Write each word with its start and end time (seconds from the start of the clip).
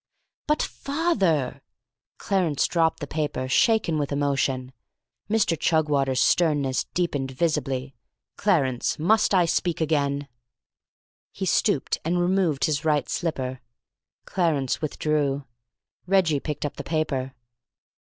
"But, 0.47 0.63
father" 0.63 1.61
Clarence 2.17 2.65
dropped 2.67 3.01
the 3.01 3.05
paper, 3.05 3.47
shaken 3.47 3.99
with 3.99 4.11
emotion. 4.11 4.73
Mr. 5.29 5.55
Chugwater's 5.55 6.19
sternness 6.19 6.85
deepened 6.95 7.29
visibly. 7.29 7.93
"Clarence! 8.35 8.97
Must 8.97 9.31
I 9.35 9.45
speak 9.45 9.79
again?" 9.79 10.27
He 11.31 11.45
stooped 11.45 11.99
and 12.03 12.19
removed 12.19 12.65
his 12.65 12.83
right 12.83 13.07
slipper. 13.07 13.61
Clarence 14.25 14.81
withdrew. 14.81 15.45
Reggie 16.07 16.39
picked 16.39 16.65
up 16.65 16.77
the 16.77 16.83
paper. 16.83 17.35